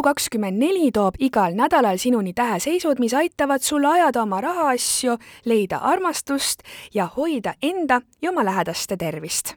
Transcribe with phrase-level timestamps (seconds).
[0.00, 6.62] Elu24 toob igal nädalal sinuni täheseisud, mis aitavad sul ajada oma rahaasju, leida armastust
[6.94, 9.54] ja hoida enda ja oma lähedaste tervist.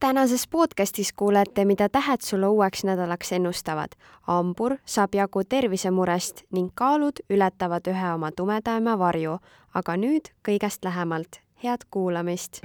[0.00, 3.88] tänases podcastis kuulete, mida tähed sulle uueks nädalaks ennustavad.
[4.22, 9.38] hambur saab jagu tervisemurest ning kaalud ületavad ühe oma tumedaima varju.
[9.74, 11.40] aga nüüd kõigest lähemalt.
[11.64, 12.60] head kuulamist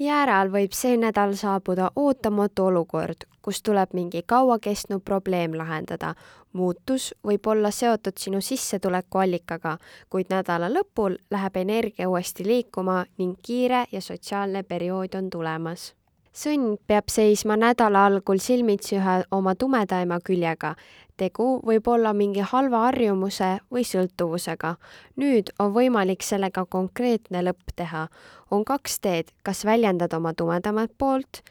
[0.00, 6.14] Jääral võib see nädal saabuda ootamatu olukord, kus tuleb mingi kaua kestnud probleem lahendada.
[6.52, 9.76] muutus võib olla seotud sinu sissetulekuallikaga,
[10.10, 15.92] kuid nädala lõpul läheb energia uuesti liikuma ning kiire ja sotsiaalne periood on tulemas
[16.32, 20.74] sõnn peab seisma nädala algul silmitsi ühe oma tumedaima küljega,
[21.20, 24.74] tegu võib olla mingi halva harjumuse või sõltuvusega.
[25.20, 28.08] nüüd on võimalik sellega konkreetne lõpp teha.
[28.50, 31.42] on kaks teed, kas väljendad oma tumedamat poolt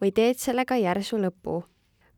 [0.00, 1.62] või teed sellega järsu lõpu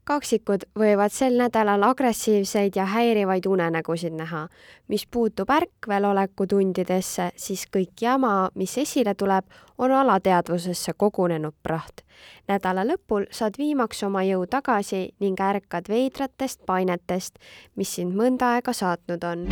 [0.04, 4.48] kaksikud võivad sel nädalal agressiivseid ja häirivaid unenägusid näha.
[4.88, 9.44] mis puutub ärkveloleku tundidesse, siis kõik jama, mis esile tuleb,
[9.78, 12.04] on alateadvusesse kogunenud praht.
[12.48, 17.38] nädala lõpul saad viimaks oma jõu tagasi ning ärkad veidratest painetest,
[17.76, 19.48] mis sind mõnda aega saatnud on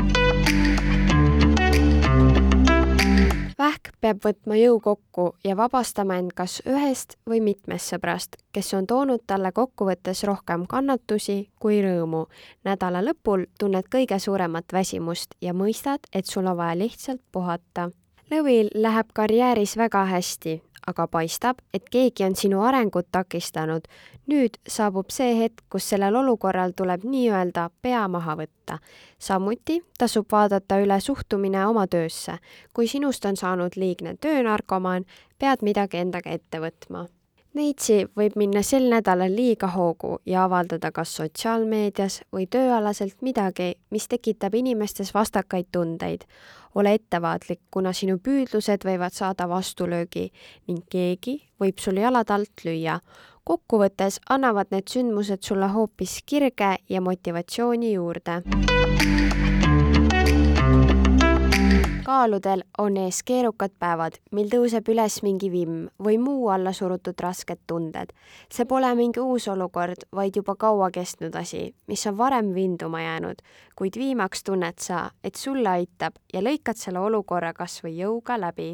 [4.03, 9.23] peab võtma jõu kokku ja vabastama end kas ühest või mitmest sõbrast, kes on toonud
[9.27, 12.27] talle kokkuvõttes rohkem kannatusi kui rõõmu.
[12.65, 17.91] nädala lõpul tunned kõige suuremat väsimust ja mõistad, et sul on vaja lihtsalt puhata.
[18.31, 23.89] Lõvil läheb karjääris väga hästi, aga paistab, et keegi on sinu arengut takistanud.
[24.27, 28.79] nüüd saabub see hetk, kus sellel olukorral tuleb nii-öelda pea maha võtta.
[29.19, 32.39] samuti tasub vaadata üle suhtumine oma töösse.
[32.75, 35.05] kui sinust on saanud liigne töönarkomaan,
[35.39, 37.07] pead midagi endaga ette võtma
[37.53, 44.09] Neitsi võib minna sel nädalal liiga hoogu ja avaldada kas sotsiaalmeedias või tööalaselt midagi, mis
[44.09, 46.25] tekitab inimestes vastakaid tundeid
[46.75, 50.31] ole ettevaatlik, kuna sinu püüdlused võivad saada vastulöögi
[50.71, 53.01] ning keegi võib sul jalad alt lüüa.
[53.45, 58.43] kokkuvõttes annavad need sündmused sulle hoopis kirge ja motivatsiooni juurde
[62.13, 67.63] kaaludel on ees keerukad päevad, mil tõuseb üles mingi vimm või muu alla surutud rasked
[67.67, 68.13] tunded.
[68.53, 73.41] see pole mingi uus olukord, vaid juba kaua kestnud asi, mis on varem vinduma jäänud,
[73.77, 78.73] kuid viimaks tunned sa, et sulle aitab ja lõikad selle olukorra kas või jõuga läbi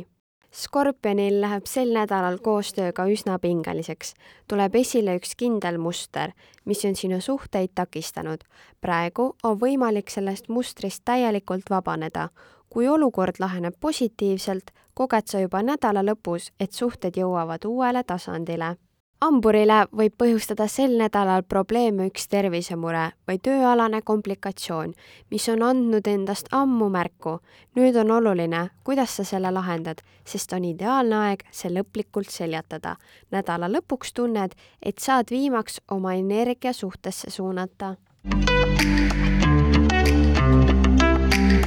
[0.49, 4.15] Skorpionil läheb sel nädalal koostööga üsna pingeliseks.
[4.49, 6.32] tuleb esile üks kindel muster,
[6.65, 8.41] mis on sinu suhteid takistanud.
[8.81, 12.31] praegu on võimalik sellest mustrist täielikult vabaneda
[12.71, 18.77] kui olukord laheneb positiivselt, koged sa juba nädala lõpus, et suhted jõuavad uuele tasandile.
[19.19, 24.93] hamburile võib põhjustada sel nädalal probleeme üks tervisemure või tööalane komplikatsioon,
[25.31, 27.39] mis on andnud endast ammu märku.
[27.75, 32.97] nüüd on oluline, kuidas sa selle lahendad, sest on ideaalne aeg see lõplikult seljatada.
[33.31, 37.97] nädala lõpuks tunned, et saad viimaks oma energia suhtesse suunata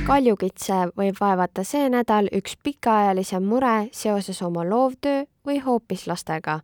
[0.08, 6.60] kaljukitse võib vaevata see nädal üks pikaajalisem mure seoses oma loovtöö või hoopis lastega.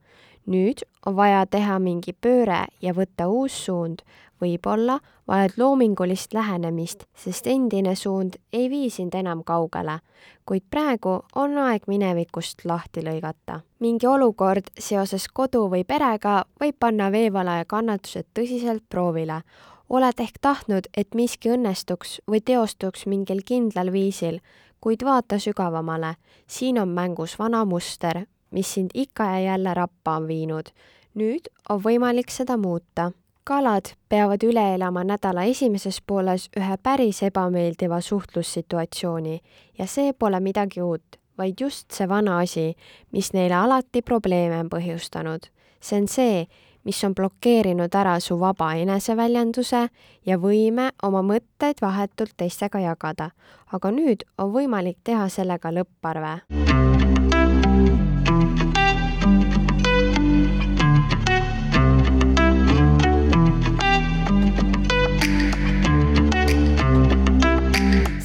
[0.45, 4.01] nüüd on vaja teha mingi pööre ja võtta uus suund.
[4.41, 9.99] võib-olla vajad loomingulist lähenemist, sest endine suund ei vii sind enam kaugele.
[10.45, 13.59] kuid praegu on aeg minevikust lahti lõigata.
[13.79, 19.43] mingi olukord seoses kodu või perega võib panna veevalaja kannatused tõsiselt proovile
[19.89, 24.39] oled ehk tahtnud, et miski õnnestuks või teostuks mingil kindlal viisil,
[24.81, 26.15] kuid vaata sügavamale.
[26.47, 30.69] siin on mängus vana muster, mis sind ikka ja jälle rappa on viinud.
[31.15, 33.11] nüüd on võimalik seda muuta.
[33.43, 39.39] kalad peavad üle elama nädala esimeses pooles ühe päris ebameeldiva suhtlussituatsiooni
[39.77, 42.75] ja see pole midagi uut, vaid just see vana asi,
[43.11, 45.47] mis neile alati probleeme on põhjustanud.
[45.81, 46.47] see on see,
[46.87, 49.81] mis on blokeerinud ära su vaba eneseväljenduse
[50.25, 53.31] ja võime oma mõtteid vahetult teistega jagada.
[53.71, 56.39] aga nüüd on võimalik teha sellega lõpparve.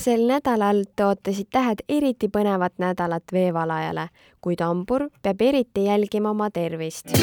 [0.02, 4.08] sel nädalal tõotasid tähed eriti põnevat nädalat veevalajale,
[4.40, 7.14] kuid hambur peab eriti jälgima oma tervist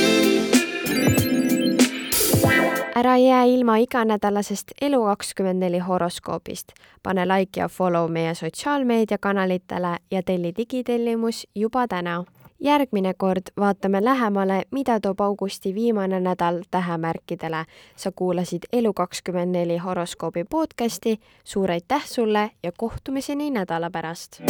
[2.99, 6.67] ära jää ilma iganädalasest Elu24 horoskoobist.
[7.03, 12.23] pane like ja follow meie sotsiaalmeediakanalitele ja telli digitellimus juba täna.
[12.59, 17.65] järgmine kord vaatame lähemale, mida toob augusti viimane nädal tähemärkidele.
[17.95, 24.41] sa kuulasid Elu24 horoskoobi podcasti, suur aitäh sulle ja kohtumiseni nädala pärast!